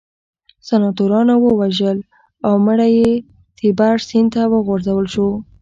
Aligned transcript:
سناتورانو 0.67 1.33
ووژل 1.41 1.97
او 2.47 2.53
مړی 2.65 2.91
یې 3.01 3.11
تیبر 3.57 3.95
سیند 4.09 4.29
ته 4.33 4.41
وغورځول 4.53 5.05
شو 5.13 5.29